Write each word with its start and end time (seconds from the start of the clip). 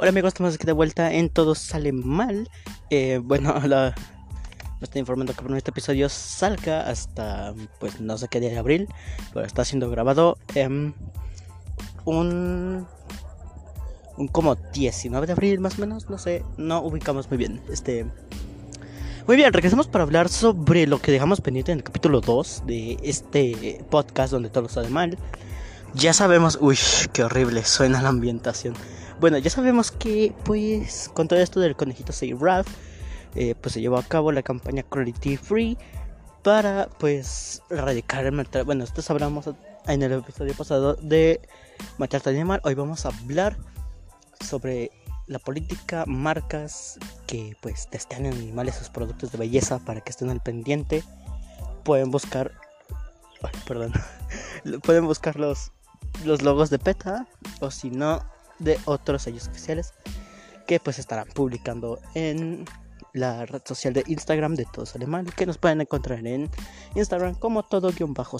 Hola 0.00 0.10
amigos, 0.10 0.28
estamos 0.28 0.54
aquí 0.54 0.64
de 0.64 0.70
vuelta 0.70 1.12
en 1.12 1.28
Todo 1.28 1.56
Sale 1.56 1.90
Mal. 1.90 2.48
Eh, 2.88 3.20
bueno, 3.20 3.60
la, 3.66 3.96
me 4.78 4.84
estoy 4.84 5.00
informando 5.00 5.34
que 5.34 5.56
este 5.56 5.72
episodio 5.72 6.08
salga 6.08 6.88
hasta, 6.88 7.52
pues 7.80 8.00
no 8.00 8.16
sé 8.16 8.28
qué 8.28 8.38
día 8.38 8.50
de 8.50 8.58
abril, 8.58 8.86
pero 9.34 9.44
está 9.44 9.64
siendo 9.64 9.90
grabado 9.90 10.38
en 10.54 10.94
un, 12.04 12.86
un 14.16 14.28
como 14.28 14.54
19 14.54 15.26
de 15.26 15.32
abril 15.32 15.58
más 15.58 15.78
o 15.78 15.80
menos, 15.80 16.08
no 16.08 16.16
sé, 16.16 16.44
no 16.56 16.80
ubicamos 16.80 17.28
muy 17.28 17.36
bien. 17.36 17.60
Este, 17.68 18.06
muy 19.26 19.34
bien, 19.34 19.52
regresamos 19.52 19.88
para 19.88 20.04
hablar 20.04 20.28
sobre 20.28 20.86
lo 20.86 21.02
que 21.02 21.10
dejamos 21.10 21.40
pendiente 21.40 21.72
en 21.72 21.78
el 21.78 21.84
capítulo 21.84 22.20
2 22.20 22.62
de 22.66 22.98
este 23.02 23.84
podcast 23.90 24.30
donde 24.30 24.48
todo 24.48 24.68
sale 24.68 24.90
mal. 24.90 25.18
Ya 25.94 26.12
sabemos, 26.12 26.56
uy, 26.60 26.78
qué 27.12 27.24
horrible 27.24 27.64
suena 27.64 28.00
la 28.00 28.10
ambientación. 28.10 28.74
Bueno, 29.20 29.36
ya 29.38 29.50
sabemos 29.50 29.90
que 29.90 30.32
pues 30.44 31.10
con 31.12 31.26
todo 31.26 31.40
esto 31.40 31.58
del 31.58 31.74
conejito 31.74 32.12
Say 32.12 32.34
Ralph, 32.34 32.68
eh, 33.34 33.56
pues 33.60 33.72
se 33.72 33.80
llevó 33.80 33.98
a 33.98 34.04
cabo 34.04 34.30
la 34.30 34.42
campaña 34.42 34.84
Cruelty 34.84 35.36
Free 35.36 35.76
para 36.44 36.88
pues 37.00 37.62
erradicar 37.68 38.24
el 38.26 38.32
maltrato. 38.32 38.64
Bueno, 38.64 38.84
esto 38.84 39.02
hablamos 39.12 39.50
en 39.88 40.02
el 40.02 40.12
episodio 40.12 40.54
pasado 40.54 40.94
de 40.94 41.40
maltrato 41.98 42.30
animal. 42.30 42.60
Hoy 42.62 42.74
vamos 42.74 43.06
a 43.06 43.08
hablar 43.08 43.56
sobre 44.46 44.92
la 45.26 45.40
política, 45.40 46.04
marcas 46.06 46.96
que 47.26 47.56
pues 47.60 47.88
testean 47.90 48.26
animales 48.26 48.76
sus 48.76 48.88
productos 48.88 49.32
de 49.32 49.38
belleza 49.38 49.80
para 49.80 50.00
que 50.00 50.10
estén 50.10 50.30
al 50.30 50.40
pendiente. 50.40 51.02
Pueden 51.82 52.12
buscar, 52.12 52.52
perdón, 53.66 53.92
pueden 54.84 55.06
buscar 55.06 55.40
los, 55.40 55.72
los 56.24 56.42
logos 56.42 56.70
de 56.70 56.78
PETA 56.78 57.26
o 57.58 57.72
si 57.72 57.90
no 57.90 58.37
de 58.58 58.78
otros 58.84 59.22
sellos 59.22 59.48
oficiales 59.48 59.92
que 60.66 60.80
pues 60.80 60.98
estarán 60.98 61.28
publicando 61.28 61.98
en 62.14 62.64
la 63.12 63.46
red 63.46 63.62
social 63.64 63.94
de 63.94 64.04
Instagram 64.06 64.54
de 64.54 64.66
Todos 64.66 64.94
Alemán 64.94 65.26
que 65.26 65.46
nos 65.46 65.58
pueden 65.58 65.80
encontrar 65.80 66.24
en 66.26 66.50
Instagram 66.94 67.34
como 67.34 67.62
todo 67.62 67.90
guion 67.90 68.14
bajo. 68.14 68.36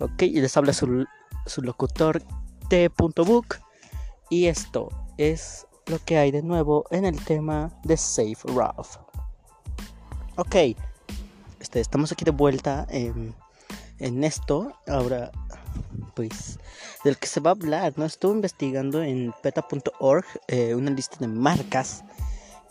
Ok, 0.00 0.22
y 0.22 0.40
les 0.40 0.56
habla 0.56 0.72
su, 0.72 1.06
su 1.46 1.62
locutor 1.62 2.22
T.book 2.68 3.56
y 4.30 4.46
esto 4.46 4.88
es 5.18 5.66
lo 5.86 5.98
que 5.98 6.18
hay 6.18 6.30
de 6.30 6.42
nuevo 6.42 6.84
en 6.90 7.04
el 7.04 7.22
tema 7.24 7.70
de 7.84 7.96
Safe 7.96 8.36
Ralph. 8.54 8.96
Ok, 10.36 10.56
este, 11.60 11.80
estamos 11.80 12.10
aquí 12.12 12.24
de 12.24 12.30
vuelta 12.30 12.86
en, 12.90 13.34
en 13.98 14.24
esto. 14.24 14.72
Ahora 14.88 15.30
pues 16.14 16.58
del 17.04 17.18
que 17.18 17.26
se 17.26 17.40
va 17.40 17.50
a 17.50 17.52
hablar, 17.52 17.94
¿no? 17.96 18.04
Estuve 18.04 18.34
investigando 18.34 19.02
en 19.02 19.32
peta.org 19.42 20.24
eh, 20.48 20.74
una 20.74 20.90
lista 20.90 21.16
de 21.20 21.28
marcas 21.28 22.04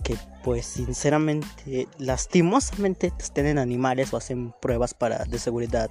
que 0.04 0.18
pues 0.44 0.66
sinceramente 0.66 1.88
lastimosamente 1.98 3.12
tienen 3.34 3.58
animales 3.58 4.14
o 4.14 4.18
hacen 4.18 4.54
pruebas 4.62 4.94
para 4.94 5.24
de 5.26 5.40
seguridad 5.40 5.90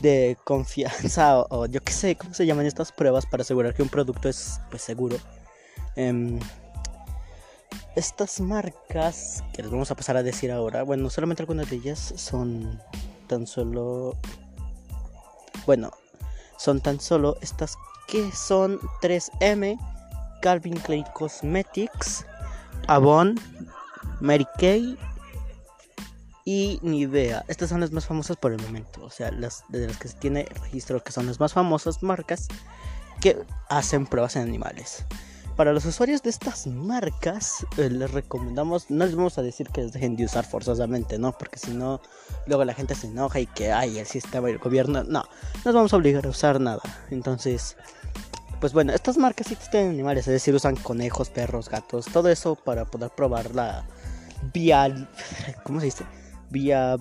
de 0.00 0.36
confianza 0.44 1.38
o, 1.50 1.66
yo 1.66 1.82
qué 1.82 1.92
sé 1.92 2.16
cómo 2.16 2.34
se 2.34 2.46
llaman 2.46 2.66
estas 2.66 2.92
pruebas 2.92 3.26
para 3.26 3.42
asegurar 3.42 3.74
que 3.74 3.82
un 3.82 3.88
producto 3.88 4.28
es 4.28 4.60
pues 4.70 4.82
seguro 4.82 5.18
em, 5.96 6.38
estas 7.96 8.40
marcas 8.40 9.44
que 9.52 9.62
les 9.62 9.70
vamos 9.70 9.90
a 9.90 9.94
pasar 9.94 10.16
a 10.16 10.22
decir 10.22 10.50
ahora 10.50 10.82
bueno 10.82 11.10
solamente 11.10 11.42
algunas 11.42 11.68
de 11.68 11.76
ellas 11.76 12.14
son 12.16 12.80
tan 13.26 13.46
solo 13.46 14.16
bueno 15.66 15.90
son 16.58 16.80
tan 16.80 17.00
solo 17.00 17.36
estas 17.40 17.76
que 18.06 18.30
son 18.32 18.80
3M, 19.02 19.78
Calvin 20.42 20.78
Klein 20.80 21.04
Cosmetics, 21.14 22.26
Avon, 22.86 23.34
Mary 24.20 24.46
Kay 24.58 24.98
y 26.44 26.78
Nivea. 26.82 27.44
Estas 27.48 27.68
son 27.68 27.80
las 27.80 27.92
más 27.92 28.06
famosas 28.06 28.36
por 28.36 28.52
el 28.52 28.60
momento, 28.62 29.04
o 29.04 29.10
sea, 29.10 29.30
las 29.30 29.64
de 29.68 29.86
las 29.86 29.98
que 29.98 30.08
se 30.08 30.16
tiene 30.16 30.46
registro 30.62 31.02
que 31.02 31.12
son 31.12 31.26
las 31.26 31.38
más 31.38 31.52
famosas 31.52 32.02
marcas 32.02 32.48
que 33.20 33.36
hacen 33.68 34.06
pruebas 34.06 34.36
en 34.36 34.42
animales. 34.42 35.04
Para 35.58 35.72
los 35.72 35.84
usuarios 35.86 36.22
de 36.22 36.30
estas 36.30 36.68
marcas, 36.68 37.66
eh, 37.78 37.90
les 37.90 38.12
recomendamos, 38.12 38.92
no 38.92 39.04
les 39.04 39.16
vamos 39.16 39.38
a 39.38 39.42
decir 39.42 39.68
que 39.70 39.82
les 39.82 39.92
dejen 39.92 40.14
de 40.14 40.24
usar 40.24 40.46
forzosamente, 40.46 41.18
¿no? 41.18 41.36
Porque 41.36 41.58
si 41.58 41.72
no, 41.72 42.00
luego 42.46 42.64
la 42.64 42.74
gente 42.74 42.94
se 42.94 43.08
enoja 43.08 43.40
y 43.40 43.46
que, 43.48 43.72
hay 43.72 43.98
el 43.98 44.06
sistema 44.06 44.48
y 44.48 44.52
el 44.52 44.60
gobierno, 44.60 45.02
no, 45.02 45.24
no 45.24 45.24
nos 45.64 45.74
vamos 45.74 45.92
a 45.92 45.96
obligar 45.96 46.24
a 46.26 46.28
usar 46.28 46.60
nada. 46.60 46.80
Entonces, 47.10 47.76
pues 48.60 48.72
bueno, 48.72 48.92
estas 48.92 49.18
marcas 49.18 49.48
sí 49.48 49.56
tienen 49.68 49.90
animales, 49.90 50.28
es 50.28 50.32
decir, 50.34 50.54
usan 50.54 50.76
conejos, 50.76 51.28
perros, 51.28 51.68
gatos, 51.68 52.06
todo 52.06 52.28
eso 52.28 52.54
para 52.54 52.84
poder 52.84 53.10
probar 53.10 53.52
la 53.52 53.84
vía, 54.54 55.08
¿cómo 55.64 55.80
se 55.80 55.86
dice? 55.86 56.04
Vía, 56.50 56.96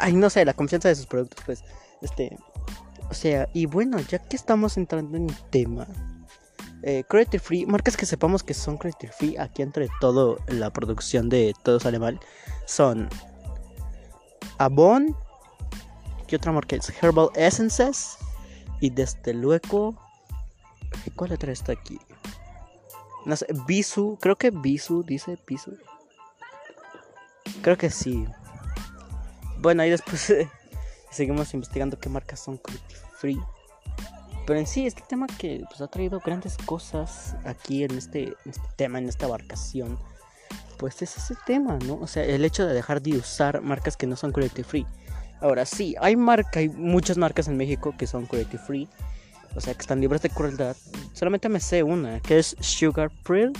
ay, 0.00 0.12
no 0.12 0.28
sé, 0.28 0.44
la 0.44 0.54
confianza 0.54 0.88
de 0.88 0.96
sus 0.96 1.06
productos, 1.06 1.40
pues, 1.46 1.62
este, 2.02 2.36
o 3.08 3.14
sea, 3.14 3.48
y 3.52 3.66
bueno, 3.66 4.00
ya 4.00 4.18
que 4.18 4.34
estamos 4.34 4.76
entrando 4.76 5.16
en 5.16 5.28
tema, 5.50 5.86
eh, 6.82 7.04
free, 7.42 7.66
marcas 7.66 7.96
que 7.96 8.06
sepamos 8.06 8.42
que 8.42 8.54
son 8.54 8.76
cruelty 8.76 9.06
free 9.08 9.36
aquí 9.38 9.62
entre 9.62 9.88
todo 10.00 10.38
la 10.48 10.72
producción 10.72 11.28
de 11.28 11.54
todo 11.62 11.80
sale 11.80 11.98
son 12.66 13.08
Avon, 14.58 15.16
¿qué 16.26 16.36
otra 16.36 16.52
marca 16.52 16.76
es? 16.76 16.92
Herbal 17.02 17.30
Essences 17.34 18.18
y 18.80 18.90
desde 18.90 19.34
luego 19.34 19.96
¿cuál 21.14 21.32
otra 21.32 21.52
está 21.52 21.72
aquí? 21.72 21.98
No 23.24 23.36
sé, 23.36 23.46
Bisu, 23.66 24.18
creo 24.20 24.36
que 24.36 24.50
Bisu 24.50 25.02
dice 25.02 25.38
Bisu. 25.46 25.76
Creo 27.62 27.76
que 27.76 27.90
sí. 27.90 28.26
Bueno, 29.58 29.82
ahí 29.82 29.90
después 29.90 30.32
seguimos 31.10 31.52
investigando 31.54 31.98
qué 31.98 32.08
marcas 32.08 32.40
son 32.40 32.58
cruelty 32.58 32.94
free. 33.18 33.40
Pero 34.46 34.60
en 34.60 34.66
sí, 34.66 34.86
este 34.86 35.02
tema 35.08 35.26
que 35.26 35.64
pues, 35.68 35.80
ha 35.80 35.88
traído 35.88 36.20
grandes 36.20 36.56
cosas 36.56 37.34
aquí 37.44 37.82
en 37.82 37.98
este, 37.98 38.24
en 38.24 38.50
este 38.50 38.68
tema, 38.76 38.98
en 38.98 39.08
esta 39.08 39.26
abarcación, 39.26 39.98
pues 40.78 41.02
es 41.02 41.16
ese 41.16 41.34
tema, 41.46 41.78
¿no? 41.84 41.94
O 41.94 42.06
sea, 42.06 42.24
el 42.24 42.44
hecho 42.44 42.64
de 42.64 42.72
dejar 42.72 43.02
de 43.02 43.16
usar 43.16 43.60
marcas 43.60 43.96
que 43.96 44.06
no 44.06 44.14
son 44.14 44.30
cruelty 44.30 44.62
free. 44.62 44.86
Ahora 45.40 45.66
sí, 45.66 45.96
hay 46.00 46.16
marca, 46.16 46.60
hay 46.60 46.68
muchas 46.68 47.18
marcas 47.18 47.48
en 47.48 47.56
México 47.56 47.94
que 47.98 48.06
son 48.06 48.26
cruelty 48.26 48.56
free, 48.56 48.88
o 49.56 49.60
sea, 49.60 49.74
que 49.74 49.80
están 49.80 50.00
libres 50.00 50.22
de 50.22 50.30
crueldad. 50.30 50.76
Solamente 51.12 51.48
me 51.48 51.60
sé 51.60 51.82
una, 51.82 52.20
que 52.20 52.38
es 52.38 52.56
Sugar 52.60 53.10
Prill. 53.24 53.52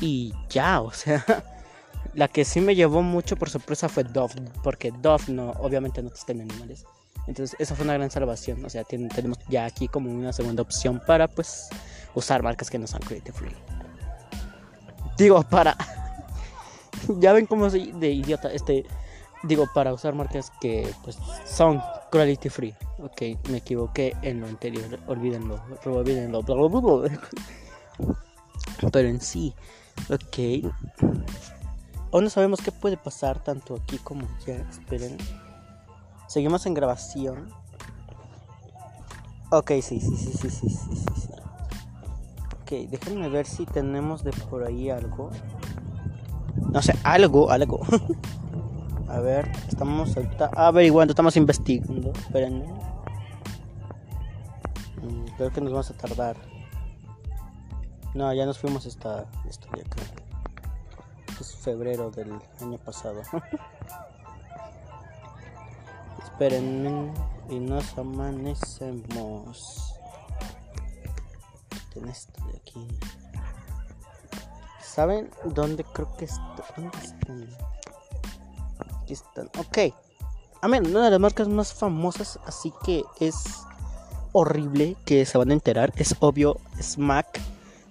Y 0.00 0.32
ya, 0.48 0.80
o 0.80 0.92
sea, 0.92 1.24
la 2.14 2.28
que 2.28 2.44
sí 2.44 2.60
me 2.60 2.76
llevó 2.76 3.02
mucho 3.02 3.36
por 3.36 3.50
sorpresa 3.50 3.88
fue 3.88 4.04
Dove, 4.04 4.34
porque 4.62 4.92
Dove 4.92 5.24
no, 5.28 5.50
obviamente 5.52 6.02
no 6.02 6.10
está 6.10 6.32
en 6.32 6.42
animales. 6.42 6.84
Entonces, 7.28 7.54
esa 7.60 7.74
fue 7.74 7.84
una 7.84 7.92
gran 7.94 8.10
salvación. 8.10 8.64
O 8.64 8.70
sea, 8.70 8.84
tenemos 8.84 9.38
ya 9.48 9.66
aquí 9.66 9.86
como 9.86 10.10
una 10.10 10.32
segunda 10.32 10.62
opción 10.62 11.00
para, 11.06 11.28
pues, 11.28 11.68
usar 12.14 12.42
marcas 12.42 12.70
que 12.70 12.78
no 12.78 12.86
son 12.86 13.00
cruelty 13.00 13.30
free. 13.30 13.54
Digo, 15.18 15.42
para. 15.42 15.76
ya 17.20 17.34
ven 17.34 17.44
cómo 17.46 17.68
soy 17.68 17.92
de 17.92 18.10
idiota. 18.10 18.50
Este. 18.50 18.86
Digo, 19.42 19.68
para 19.72 19.92
usar 19.92 20.14
marcas 20.14 20.50
que, 20.60 20.90
pues, 21.04 21.18
son 21.44 21.80
cruelty 22.10 22.48
free. 22.48 22.74
Ok, 22.98 23.22
me 23.50 23.58
equivoqué 23.58 24.16
en 24.22 24.40
lo 24.40 24.46
anterior. 24.46 24.98
Olvídenlo. 25.06 25.62
Olvídenlo. 25.84 26.42
Pero 28.92 29.08
en 29.08 29.20
sí, 29.20 29.54
ok. 30.08 30.72
Aún 32.10 32.24
no 32.24 32.30
sabemos 32.30 32.60
qué 32.62 32.72
puede 32.72 32.96
pasar 32.96 33.44
tanto 33.44 33.74
aquí 33.76 33.98
como 33.98 34.26
ya. 34.46 34.54
Esperen. 34.70 35.18
Seguimos 36.28 36.66
en 36.66 36.74
grabación. 36.74 37.48
Ok, 39.50 39.70
sí, 39.80 39.98
sí, 39.98 40.14
sí, 40.14 40.32
sí, 40.32 40.50
sí, 40.50 40.68
sí, 40.68 40.98
sí. 41.16 41.28
Ok, 42.60 42.90
déjenme 42.90 43.30
ver 43.30 43.46
si 43.46 43.64
tenemos 43.64 44.22
de 44.22 44.32
por 44.32 44.62
ahí 44.62 44.90
algo. 44.90 45.30
No 46.70 46.82
sé, 46.82 46.94
algo, 47.02 47.50
algo. 47.50 47.80
A 49.08 49.20
ver, 49.20 49.50
estamos 49.66 50.14
ahorita 50.14 50.50
averiguando, 50.54 51.12
estamos 51.12 51.34
investigando. 51.38 52.12
Espérenme. 52.12 52.66
Mm, 55.02 55.24
creo 55.38 55.50
que 55.50 55.62
nos 55.62 55.72
vamos 55.72 55.90
a 55.90 55.94
tardar. 55.94 56.36
No, 58.12 58.34
ya 58.34 58.44
nos 58.44 58.58
fuimos 58.58 58.84
hasta 58.84 59.24
esto 59.48 59.66
de 59.74 59.80
acá. 59.80 60.02
Es 61.40 61.56
febrero 61.56 62.10
del 62.10 62.32
año 62.60 62.76
pasado. 62.76 63.22
Y 66.40 67.58
nos 67.58 67.98
amanecemos. 67.98 69.94
En 71.96 72.08
esto 72.08 72.44
de 72.46 72.58
aquí. 72.58 72.86
¿Saben 74.80 75.30
dónde 75.46 75.82
creo 75.82 76.16
que 76.16 76.26
está? 76.26 76.64
¿Dónde 76.76 76.96
están? 76.98 77.48
Aquí 78.78 79.14
están. 79.14 79.50
Ok. 79.58 79.78
A 80.62 80.68
ver, 80.68 80.82
una 80.82 81.06
de 81.06 81.10
las 81.10 81.18
marcas 81.18 81.48
más 81.48 81.74
famosas, 81.74 82.38
así 82.46 82.72
que 82.84 83.02
es 83.18 83.64
horrible 84.30 84.96
que 85.04 85.26
se 85.26 85.38
van 85.38 85.50
a 85.50 85.54
enterar 85.54 85.92
es 85.96 86.14
obvio, 86.20 86.60
es 86.78 86.98
Mac. 86.98 87.40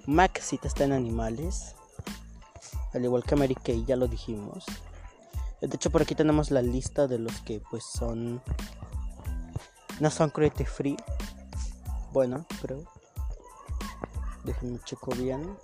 Mac 0.05 0.39
si 0.39 0.57
te 0.57 0.69
está 0.69 0.85
en 0.85 0.93
animales. 0.93 1.75
Al 2.93 3.03
igual 3.03 3.25
que 3.25 3.35
Mary 3.35 3.55
Kay, 3.55 3.83
ya 3.83 3.97
lo 3.97 4.07
dijimos. 4.07 4.63
De 5.61 5.75
hecho, 5.75 5.89
por 5.89 6.01
aquí 6.01 6.15
tenemos 6.15 6.51
la 6.51 6.61
lista 6.61 7.07
de 7.07 7.19
los 7.19 7.41
que 7.41 7.61
pues 7.71 7.83
son... 7.83 8.41
No 9.99 10.11
son 10.11 10.29
cruelty 10.29 10.65
free. 10.65 10.97
Bueno, 12.13 12.45
creo. 12.61 12.83
Déjenme 14.43 14.79
checo 14.85 15.11
bien. 15.15 15.57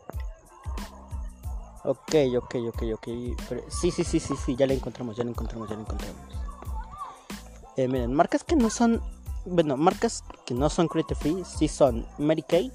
Ok, 1.86 2.16
ok, 2.38 2.56
ok, 2.70 2.84
ok. 2.94 3.08
sí, 3.68 3.92
sí, 3.92 4.04
sí, 4.04 4.20
sí, 4.20 4.34
sí, 4.46 4.56
ya 4.56 4.66
la 4.66 4.74
encontramos, 4.74 5.18
ya 5.18 5.24
la 5.26 5.32
encontramos, 5.32 5.70
ya 5.70 5.76
la 5.76 5.82
encontramos. 5.82 6.18
Eh, 7.76 7.88
miren, 7.88 8.14
marcas 8.14 8.44
que 8.44 8.56
no 8.56 8.70
son. 8.70 9.02
Bueno, 9.46 9.76
marcas 9.76 10.24
que 10.46 10.54
no 10.54 10.70
son 10.70 10.88
cruelty 10.88 11.16
free, 11.16 11.44
sí 11.44 11.68
son 11.68 12.08
Mary 12.18 12.44
Kay, 12.44 12.72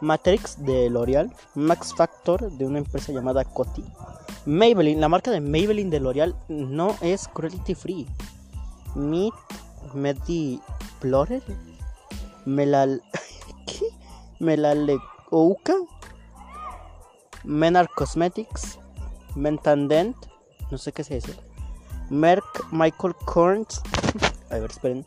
Matrix 0.00 0.62
de 0.64 0.88
L'Oreal, 0.88 1.34
Max 1.56 1.92
Factor 1.94 2.52
de 2.52 2.64
una 2.64 2.78
empresa 2.78 3.10
llamada 3.10 3.44
Coty, 3.44 3.84
Maybelline, 4.46 5.00
la 5.00 5.08
marca 5.08 5.30
de 5.30 5.40
Maybelline 5.40 5.90
de 5.90 6.00
L'Oreal 6.00 6.34
no 6.48 6.96
es 7.00 7.28
cruelty 7.28 7.74
free. 7.74 8.06
Meet 8.94 9.34
Medi 9.94 10.60
Plorer, 11.00 11.42
Melal. 12.44 13.02
¿Qué? 13.66 13.86
Melaleuca, 14.38 15.74
Menar 17.44 17.88
Cosmetics, 17.94 18.78
Mentandent, 19.34 20.16
no 20.70 20.78
sé 20.78 20.92
qué 20.92 21.02
es 21.02 21.10
eso. 21.10 21.32
Merck 22.10 22.72
Michael 22.72 23.14
Korns, 23.24 23.82
a 24.50 24.58
ver, 24.58 24.70
esperen. 24.70 25.06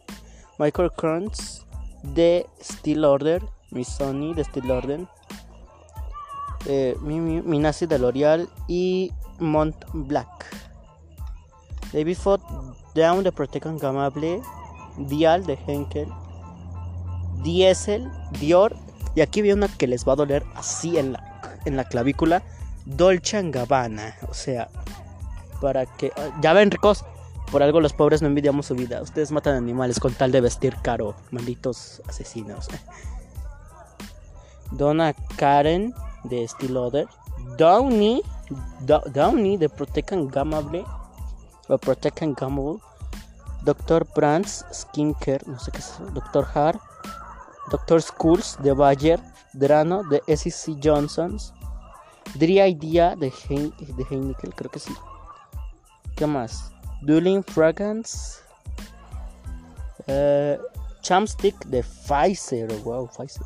Michael 0.59 0.91
Korns 0.91 1.65
de 2.03 2.45
Steel 2.61 3.05
Order, 3.05 3.41
mi 3.71 3.83
Sony 3.83 4.33
de 4.33 4.43
Steel 4.43 4.69
Order, 4.69 5.07
eh, 6.67 6.95
mi, 7.01 7.19
mi, 7.19 7.61
de 7.61 7.99
L'Oreal 7.99 8.49
y 8.67 9.11
Mont 9.41 9.75
Black. 9.93 10.45
David 11.91 12.15
Ford 12.15 12.41
Down 12.95 13.23
de 13.23 13.31
Protecon 13.31 13.77
Gamable, 13.77 14.41
Dial 14.97 15.45
de 15.45 15.57
Henkel, 15.67 16.07
Diesel, 17.43 18.09
Dior. 18.39 18.75
Y 19.15 19.21
aquí 19.21 19.41
viene 19.41 19.65
una 19.65 19.77
que 19.77 19.87
les 19.87 20.07
va 20.07 20.13
a 20.13 20.15
doler 20.15 20.45
así 20.55 20.97
en 20.97 21.13
la, 21.13 21.59
en 21.65 21.75
la 21.75 21.83
clavícula. 21.83 22.43
Dolce 22.85 23.41
Gabbana. 23.51 24.15
O 24.29 24.33
sea, 24.33 24.69
para 25.59 25.85
que. 25.85 26.11
Ya 26.41 26.53
ven, 26.53 26.71
ricos. 26.71 27.03
Por 27.51 27.61
algo 27.61 27.81
los 27.81 27.91
pobres 27.91 28.21
no 28.21 28.29
envidiamos 28.29 28.67
su 28.67 28.75
vida. 28.75 29.01
Ustedes 29.01 29.31
matan 29.31 29.55
animales 29.55 29.99
con 29.99 30.13
tal 30.13 30.31
de 30.31 30.39
vestir 30.39 30.77
caro. 30.81 31.15
Malditos 31.31 32.01
asesinos. 32.07 32.69
Donna 34.71 35.13
Karen 35.35 35.93
de 36.23 36.47
Steel 36.47 36.77
Order. 36.77 37.07
Downey. 37.57 38.21
Downey 39.13 39.57
de 39.57 39.69
Protecan 39.69 40.27
Gamable. 40.27 40.85
O 41.67 41.77
Protecan 41.77 42.33
Gamable. 42.33 42.79
Dr. 43.63 44.05
Brands 44.15 44.65
Skincare. 44.71 45.41
No 45.45 45.59
sé 45.59 45.71
qué 45.71 45.79
es. 45.79 45.99
Dr. 46.13 46.45
Hart. 46.53 46.81
Dr. 47.71 48.01
Schools 48.01 48.57
de 48.61 48.73
Bayer. 48.73 49.19
Drano 49.53 50.03
de 50.03 50.21
SEC 50.35 50.77
Johnsons. 50.81 51.53
Dry 52.35 52.61
Idea 52.61 53.15
de, 53.15 53.29
de 53.29 54.05
Heineken. 54.09 54.51
Creo 54.51 54.71
que 54.71 54.79
sí. 54.79 54.93
¿Qué 56.15 56.25
más? 56.25 56.71
Dueling 57.01 57.43
Fragrance. 57.43 58.39
Uh, 60.07 60.61
Chamstick 61.01 61.55
de 61.65 61.83
Pfizer. 61.83 62.71
Wow, 62.83 63.07
Pfizer. 63.07 63.45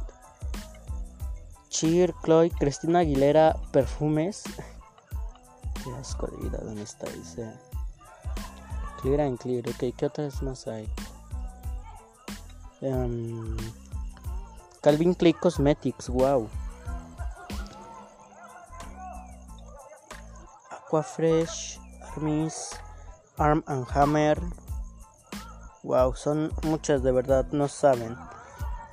Cheer, 1.76 2.16
Chloe, 2.24 2.52
Cristina 2.52 3.00
Aguilera, 3.00 3.54
Perfumes. 3.74 4.44
Qué 5.84 5.94
asco 6.00 6.26
de 6.28 6.38
vida, 6.38 6.58
¿dónde 6.64 6.84
está? 6.84 7.06
Dice. 7.10 7.52
Clear 9.02 9.20
and 9.20 9.38
Clear, 9.38 9.68
ok, 9.68 9.94
¿qué 9.98 10.06
otras 10.06 10.42
más 10.42 10.70
hay? 10.70 10.90
Um, 12.80 13.58
Calvin 14.82 15.14
Clay 15.16 15.34
Cosmetics, 15.34 16.08
wow. 16.08 16.48
Aquafresh, 20.72 21.78
Armis, 22.16 22.70
Arm 23.36 23.66
and 23.68 23.86
Hammer. 23.94 24.42
Wow, 25.84 26.16
son 26.16 26.54
muchas 26.64 27.04
de 27.04 27.12
verdad, 27.12 27.48
no 27.52 27.68
saben. 27.68 28.16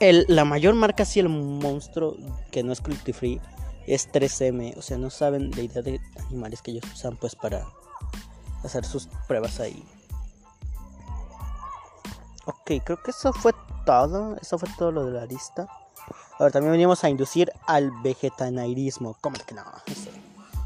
El, 0.03 0.25
la 0.27 0.45
mayor 0.45 0.75
marca, 0.75 1.05
sí, 1.05 1.21
el 1.21 1.29
monstruo 1.29 2.17
que 2.51 2.65
no 2.65 2.73
es 2.73 2.81
cruelty 2.81 3.13
free, 3.13 3.41
es 3.87 4.11
3M. 4.11 4.77
O 4.77 4.83
sea, 4.83 4.99
no 4.99 5.11
saben 5.11 5.53
la 5.53 5.63
idea 5.63 5.81
de 5.81 6.01
animales 6.27 6.61
que 6.61 6.73
ellos 6.73 6.83
usan 6.93 7.17
pues 7.17 7.37
para 7.37 7.65
hacer 8.65 8.85
sus 8.85 9.07
pruebas 9.29 9.61
ahí. 9.61 9.81
Ok, 12.47 12.83
creo 12.85 13.01
que 13.01 13.13
eso 13.13 13.33
fue 13.33 13.53
todo. 13.87 14.37
Eso 14.43 14.59
fue 14.59 14.69
todo 14.77 14.91
lo 14.91 15.07
de 15.07 15.13
la 15.13 15.25
lista. 15.25 15.69
Ahora 16.37 16.51
también 16.51 16.73
venimos 16.73 17.05
a 17.05 17.09
inducir 17.09 17.53
al 17.69 17.93
vegetarianismo. 18.03 19.17
¿Cómo 19.21 19.37
que 19.47 19.55
no? 19.55 19.63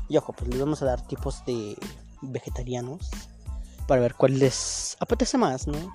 Y 0.08 0.16
ojo, 0.16 0.32
pues 0.32 0.48
les 0.48 0.58
vamos 0.58 0.80
a 0.80 0.86
dar 0.86 1.06
tipos 1.06 1.44
de 1.44 1.76
vegetarianos 2.22 3.10
para 3.86 4.00
ver 4.00 4.14
cuál 4.14 4.38
les 4.38 4.96
apetece 4.98 5.36
más, 5.36 5.66
¿no? 5.66 5.94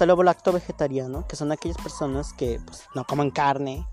Está 0.00 0.10
el 0.10 0.24
lacto 0.24 0.50
vegetariano, 0.50 1.28
que 1.28 1.36
son 1.36 1.52
aquellas 1.52 1.76
personas 1.76 2.32
que 2.32 2.58
pues, 2.64 2.84
no 2.94 3.04
comen 3.04 3.30
carne 3.30 3.86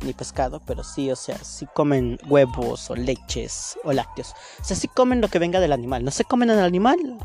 ni 0.00 0.12
pescado, 0.12 0.60
pero 0.66 0.82
sí, 0.82 1.08
o 1.08 1.14
sea, 1.14 1.38
sí 1.38 1.68
comen 1.72 2.18
huevos 2.28 2.90
o 2.90 2.96
leches 2.96 3.78
o 3.84 3.92
lácteos. 3.92 4.34
O 4.60 4.64
sea, 4.64 4.76
sí 4.76 4.88
comen 4.88 5.20
lo 5.20 5.28
que 5.28 5.38
venga 5.38 5.60
del 5.60 5.72
animal. 5.72 6.04
No 6.04 6.10
se 6.10 6.24
comen 6.24 6.50
al 6.50 6.58
animal, 6.58 7.16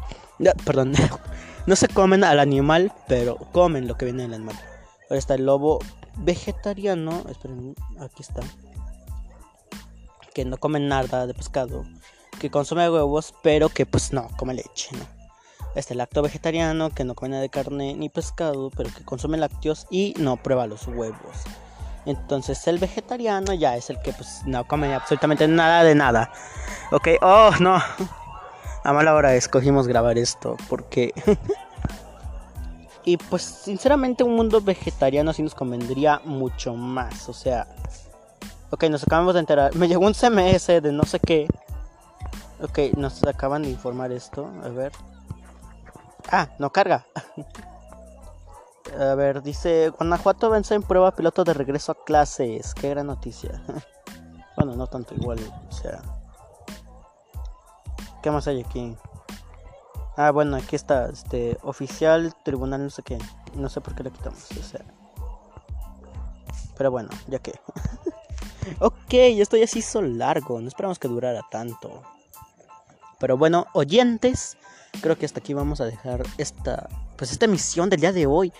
perdón, 0.63 0.93
no 1.65 1.75
se 1.75 1.87
comen 1.87 2.23
al 2.23 2.39
animal, 2.39 2.93
pero 3.07 3.37
comen 3.37 3.87
lo 3.87 3.97
que 3.97 4.05
viene 4.05 4.21
del 4.21 4.35
animal. 4.35 4.59
Está 5.09 5.33
el 5.33 5.47
lobo 5.47 5.79
vegetariano, 6.17 7.23
esperen, 7.31 7.73
aquí 7.99 8.21
está, 8.21 8.41
que 10.35 10.45
no 10.45 10.57
come 10.57 10.79
nada 10.79 11.25
de 11.25 11.33
pescado, 11.33 11.85
que 12.39 12.51
consume 12.51 12.87
huevos, 12.87 13.33
pero 13.41 13.69
que 13.69 13.87
pues 13.87 14.13
no 14.13 14.29
come 14.37 14.53
leche, 14.53 14.95
¿no? 14.95 15.16
Este 15.77 15.93
lacto 15.93 16.23
vegetariano 16.23 16.89
que 16.89 17.03
no 17.03 17.13
come 17.13 17.29
nada 17.29 17.43
de 17.43 17.49
carne 17.49 17.93
ni 17.93 18.09
pescado, 18.09 18.71
pero 18.75 18.89
que 18.89 19.05
consume 19.05 19.37
lácteos 19.37 19.85
y 19.91 20.15
no 20.17 20.35
prueba 20.37 20.65
los 20.65 20.87
huevos. 20.87 21.43
Entonces 22.07 22.67
el 22.67 22.79
vegetariano 22.79 23.53
ya 23.53 23.75
es 23.75 23.91
el 23.91 24.01
que 24.01 24.11
pues 24.11 24.41
no 24.47 24.65
come 24.67 24.95
absolutamente 24.95 25.47
nada 25.47 25.83
de 25.83 25.93
nada. 25.93 26.31
Ok, 26.91 27.09
oh 27.21 27.51
no. 27.59 27.79
A 28.83 28.91
mala 28.91 29.13
hora 29.13 29.35
escogimos 29.35 29.87
grabar 29.87 30.17
esto 30.17 30.57
porque... 30.67 31.13
y 33.05 33.17
pues 33.17 33.43
sinceramente 33.43 34.23
un 34.23 34.35
mundo 34.35 34.61
vegetariano 34.61 35.31
sí 35.31 35.43
nos 35.43 35.53
convendría 35.53 36.21
mucho 36.25 36.73
más. 36.73 37.29
O 37.29 37.33
sea... 37.33 37.67
Ok, 38.71 38.85
nos 38.85 39.03
acabamos 39.03 39.35
de 39.35 39.41
enterar. 39.41 39.75
Me 39.75 39.87
llegó 39.87 40.07
un 40.07 40.15
CMS 40.15 40.81
de 40.81 40.91
no 40.91 41.03
sé 41.03 41.19
qué. 41.19 41.45
Ok, 42.63 42.79
nos 42.97 43.23
acaban 43.25 43.61
de 43.61 43.69
informar 43.69 44.11
esto. 44.11 44.49
A 44.63 44.69
ver. 44.69 44.91
Ah, 46.29 46.49
no 46.59 46.71
carga. 46.71 47.05
A 48.99 49.15
ver, 49.15 49.43
dice 49.43 49.89
Guanajuato 49.89 50.49
vence 50.49 50.73
en 50.73 50.83
prueba 50.83 51.11
piloto 51.11 51.43
de 51.43 51.53
regreso 51.53 51.91
a 51.91 52.03
clases. 52.03 52.73
Qué 52.73 52.89
gran 52.89 53.07
noticia. 53.07 53.61
bueno, 54.57 54.75
no 54.75 54.87
tanto 54.87 55.13
igual, 55.15 55.39
o 55.69 55.71
sea. 55.71 56.01
¿Qué 58.21 58.31
más 58.31 58.47
hay 58.47 58.61
aquí? 58.61 58.97
Ah, 60.15 60.31
bueno, 60.31 60.57
aquí 60.57 60.75
está, 60.75 61.09
este, 61.09 61.57
oficial, 61.61 62.33
tribunal, 62.43 62.83
no 62.83 62.89
sé 62.89 63.03
qué. 63.03 63.19
No 63.53 63.69
sé 63.69 63.81
por 63.81 63.93
qué 63.93 64.03
lo 64.03 64.11
quitamos, 64.11 64.49
o 64.51 64.63
sea. 64.63 64.83
Pero 66.77 66.91
bueno, 66.91 67.09
ya 67.27 67.39
que. 67.39 67.59
ok, 68.79 69.13
esto 69.13 69.57
ya 69.57 69.67
se 69.67 69.79
hizo 69.79 70.01
largo, 70.01 70.59
no 70.59 70.67
esperamos 70.67 70.97
que 70.97 71.07
durara 71.07 71.45
tanto. 71.51 72.01
Pero 73.19 73.37
bueno, 73.37 73.67
oyentes, 73.73 74.57
creo 75.01 75.17
que 75.17 75.25
hasta 75.25 75.39
aquí 75.39 75.53
vamos 75.53 75.81
a 75.81 75.85
dejar 75.85 76.23
esta 76.37 76.89
pues 77.17 77.31
esta 77.31 77.45
emisión 77.45 77.89
del 77.89 77.99
día 77.99 78.13
de 78.13 78.27
hoy. 78.27 78.53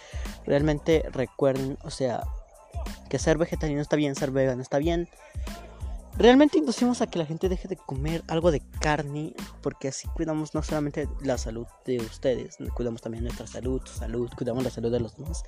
Realmente 0.45 1.07
recuerden, 1.11 1.77
o 1.83 1.91
sea, 1.91 2.23
que 3.09 3.19
ser 3.19 3.37
vegetariano 3.37 3.81
está 3.81 3.95
bien, 3.95 4.15
ser 4.15 4.31
vegano 4.31 4.61
está 4.61 4.79
bien. 4.79 5.07
Realmente 6.17 6.57
inducimos 6.57 7.01
a 7.01 7.07
que 7.07 7.19
la 7.19 7.27
gente 7.27 7.47
deje 7.47 7.67
de 7.67 7.77
comer 7.77 8.23
algo 8.27 8.49
de 8.49 8.61
carne, 8.79 9.35
porque 9.61 9.89
así 9.89 10.07
cuidamos 10.07 10.55
no 10.55 10.63
solamente 10.63 11.07
la 11.21 11.37
salud 11.37 11.67
de 11.85 11.97
ustedes, 11.97 12.57
cuidamos 12.73 13.01
también 13.01 13.23
nuestra 13.23 13.45
salud, 13.45 13.81
su 13.85 13.93
salud, 13.93 14.27
cuidamos 14.35 14.63
la 14.63 14.71
salud 14.71 14.91
de 14.91 14.99
los 14.99 15.15
demás. 15.15 15.43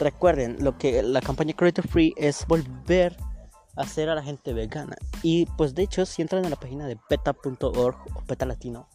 Recuerden, 0.00 0.56
lo 0.58 0.76
que 0.76 1.04
la 1.04 1.20
campaña 1.20 1.54
Creator 1.54 1.86
Free 1.86 2.14
es 2.16 2.44
volver 2.48 3.16
a 3.76 3.82
hacer 3.82 4.08
a 4.08 4.16
la 4.16 4.24
gente 4.24 4.52
vegana. 4.52 4.96
Y 5.22 5.46
pues 5.56 5.76
de 5.76 5.84
hecho, 5.84 6.04
si 6.04 6.20
entran 6.20 6.44
a 6.44 6.50
la 6.50 6.56
página 6.56 6.88
de 6.88 6.96
peta.org 7.08 7.96
o 8.16 8.20
peta 8.26 8.44
latino, 8.44 8.88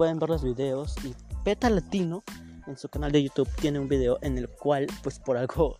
pueden 0.00 0.18
ver 0.18 0.30
los 0.30 0.42
videos 0.42 0.94
y 1.04 1.14
peta 1.44 1.68
latino 1.68 2.24
en 2.66 2.78
su 2.78 2.88
canal 2.88 3.12
de 3.12 3.22
YouTube 3.22 3.50
tiene 3.60 3.78
un 3.78 3.86
video 3.86 4.18
en 4.22 4.38
el 4.38 4.48
cual 4.48 4.86
pues 5.02 5.18
por 5.18 5.36
algo 5.36 5.78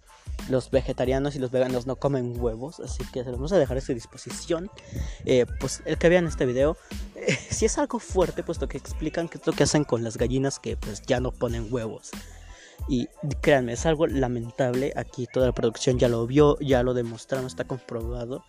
los 0.50 0.70
vegetarianos 0.70 1.36
y 1.36 1.38
los 1.38 1.50
veganos 1.50 1.86
no 1.86 1.96
comen 1.96 2.38
huevos, 2.38 2.80
así 2.80 3.02
que 3.14 3.24
se 3.24 3.30
los 3.30 3.38
vamos 3.38 3.52
a 3.52 3.58
dejar 3.58 3.78
a 3.78 3.80
su 3.80 3.94
disposición. 3.94 4.70
Eh, 5.24 5.46
pues 5.58 5.80
el 5.86 5.96
que 5.96 6.10
vean 6.10 6.26
este 6.26 6.44
video, 6.44 6.76
eh, 7.14 7.34
si 7.50 7.64
es 7.64 7.78
algo 7.78 7.98
fuerte, 7.98 8.42
puesto 8.42 8.68
que 8.68 8.76
explican 8.76 9.26
qué 9.26 9.38
es 9.38 9.46
lo 9.46 9.54
que 9.54 9.62
hacen 9.62 9.84
con 9.84 10.04
las 10.04 10.18
gallinas 10.18 10.58
que 10.58 10.76
pues 10.76 11.00
ya 11.00 11.18
no 11.18 11.32
ponen 11.32 11.68
huevos. 11.70 12.10
Y 12.90 13.08
créanme, 13.40 13.72
es 13.72 13.86
algo 13.86 14.06
lamentable. 14.06 14.92
Aquí 14.96 15.28
toda 15.32 15.46
la 15.46 15.54
producción 15.54 15.98
ya 15.98 16.08
lo 16.10 16.26
vio, 16.26 16.58
ya 16.58 16.82
lo 16.82 16.92
demostraron, 16.92 17.46
está 17.46 17.64
comprobado. 17.64 18.44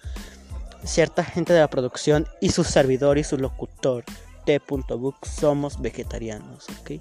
Cierta 0.84 1.24
gente 1.24 1.54
de 1.54 1.62
la 1.62 1.70
producción 1.70 2.28
y 2.42 2.50
su 2.50 2.66
servidor 2.66 3.18
y 3.18 3.24
su 3.24 3.38
locutor, 3.38 4.04
T.book, 4.46 5.16
somos 5.26 5.82
vegetarianos, 5.82 6.68
¿ok? 6.82 6.92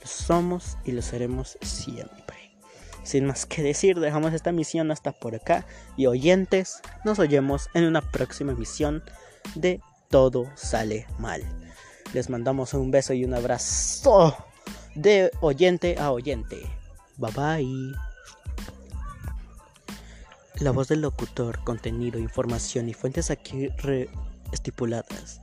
Lo 0.00 0.06
somos 0.06 0.76
y 0.84 0.92
lo 0.92 1.02
seremos 1.02 1.58
siempre. 1.62 2.44
Sin 3.04 3.26
más 3.26 3.44
que 3.46 3.62
decir, 3.62 4.00
dejamos 4.00 4.32
esta 4.32 4.50
misión 4.50 4.90
hasta 4.90 5.12
por 5.12 5.34
acá. 5.34 5.66
Y 5.96 6.06
oyentes, 6.06 6.80
nos 7.04 7.18
oyemos 7.18 7.68
en 7.74 7.84
una 7.84 8.00
próxima 8.00 8.54
misión 8.54 9.02
de 9.54 9.80
Todo 10.08 10.50
sale 10.54 11.06
mal. 11.18 11.42
Les 12.12 12.30
mandamos 12.30 12.72
un 12.74 12.90
beso 12.90 13.12
y 13.12 13.24
un 13.24 13.34
abrazo 13.34 14.36
de 14.94 15.30
oyente 15.40 15.96
a 15.98 16.12
oyente. 16.12 16.62
Bye 17.16 17.32
bye. 17.32 17.94
La 20.60 20.70
voz 20.70 20.88
del 20.88 21.00
locutor, 21.00 21.62
contenido, 21.64 22.18
información 22.18 22.88
y 22.88 22.94
fuentes 22.94 23.30
aquí 23.30 23.68
estipuladas. 24.52 25.40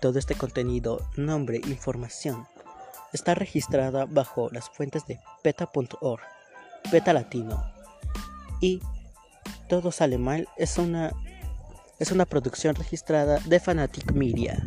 Todo 0.00 0.18
este 0.18 0.34
contenido, 0.34 1.06
nombre, 1.16 1.58
información, 1.66 2.46
está 3.12 3.34
registrada 3.34 4.06
bajo 4.06 4.50
las 4.50 4.68
fuentes 4.68 5.06
de 5.06 5.18
peta.org 5.42 6.20
Beta 6.92 7.12
Latino. 7.12 7.72
Y 8.60 8.80
Todo 9.68 9.90
sale 9.90 10.18
mal 10.18 10.48
es 10.56 10.78
una 10.78 11.12
es 11.98 12.12
una 12.12 12.26
producción 12.26 12.74
registrada 12.74 13.38
de 13.46 13.58
Fanatic 13.58 14.12
Media. 14.12 14.62